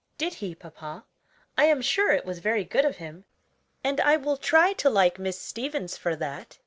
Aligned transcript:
"Did 0.17 0.33
he, 0.41 0.55
papa? 0.55 1.05
I 1.55 1.65
am 1.65 1.79
sure 1.79 2.11
it 2.11 2.25
was 2.25 2.39
very 2.39 2.63
good 2.63 2.85
of 2.85 2.97
him, 2.97 3.25
and 3.83 4.01
I 4.01 4.17
will 4.17 4.35
try 4.37 4.73
to 4.73 4.89
like 4.89 5.19
Miss 5.19 5.39
Stevens 5.39 5.95
for 5.95 6.15
that. 6.15 6.57